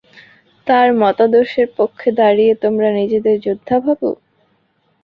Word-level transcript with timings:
তার 0.67 0.87
মতাদর্শের 1.01 1.67
পক্ষে 1.77 2.09
দাঁড়িয়ে 2.19 2.53
তোমরা 2.63 2.89
নিজেদের 2.99 3.35
যোদ্ধা 3.45 3.77
ভাবো? 3.85 4.09